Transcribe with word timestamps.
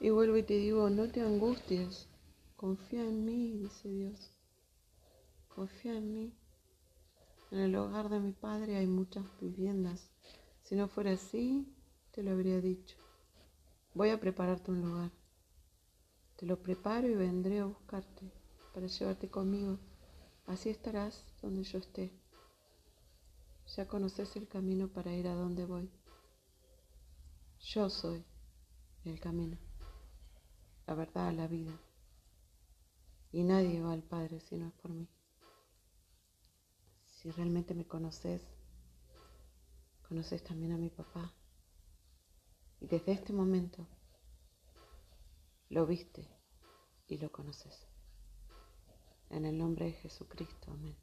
Y 0.00 0.08
vuelvo 0.08 0.38
y 0.38 0.42
te 0.42 0.54
digo, 0.54 0.88
no 0.88 1.10
te 1.10 1.20
angusties, 1.20 2.08
confía 2.56 3.04
en 3.04 3.24
mí, 3.24 3.52
dice 3.58 3.88
Dios. 3.90 4.32
Confía 5.48 5.98
en 5.98 6.12
mí. 6.12 6.34
En 7.50 7.58
el 7.58 7.76
hogar 7.76 8.08
de 8.08 8.18
mi 8.18 8.32
padre 8.32 8.76
hay 8.76 8.86
muchas 8.86 9.24
viviendas. 9.40 10.10
Si 10.62 10.74
no 10.74 10.88
fuera 10.88 11.12
así, 11.12 11.66
te 12.12 12.22
lo 12.22 12.30
habría 12.30 12.60
dicho. 12.60 12.96
Voy 13.92 14.08
a 14.08 14.18
prepararte 14.18 14.70
un 14.70 14.80
lugar. 14.80 15.10
Te 16.36 16.46
lo 16.46 16.62
preparo 16.62 17.06
y 17.06 17.14
vendré 17.14 17.58
a 17.58 17.66
buscarte 17.66 18.32
para 18.72 18.86
llevarte 18.86 19.28
conmigo. 19.28 19.78
Así 20.46 20.70
estarás 20.70 21.26
donde 21.42 21.62
yo 21.64 21.78
esté. 21.78 22.10
Ya 23.76 23.86
conoces 23.86 24.34
el 24.36 24.48
camino 24.48 24.88
para 24.88 25.12
ir 25.14 25.28
a 25.28 25.34
donde 25.34 25.66
voy. 25.66 25.90
Yo 27.60 27.90
soy 27.90 28.24
el 29.04 29.20
camino, 29.20 29.58
la 30.90 30.96
verdad, 30.96 31.32
la 31.32 31.46
vida. 31.46 31.80
Y 33.30 33.44
nadie 33.44 33.80
va 33.80 33.92
al 33.92 34.02
Padre 34.02 34.40
si 34.40 34.56
no 34.56 34.66
es 34.66 34.72
por 34.72 34.90
mí. 34.90 35.08
Si 37.04 37.30
realmente 37.30 37.74
me 37.74 37.86
conoces, 37.86 38.42
conoces 40.08 40.42
también 40.42 40.72
a 40.72 40.78
mi 40.78 40.90
papá. 40.90 41.32
Y 42.80 42.88
desde 42.88 43.12
este 43.12 43.32
momento 43.32 43.86
lo 45.68 45.86
viste 45.86 46.26
y 47.06 47.18
lo 47.18 47.30
conoces. 47.30 47.86
En 49.28 49.44
el 49.44 49.56
nombre 49.56 49.84
de 49.84 49.92
Jesucristo, 49.92 50.72
amén. 50.72 50.96